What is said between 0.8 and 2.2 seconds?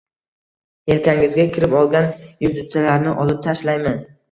Yelkangizga kirib olgan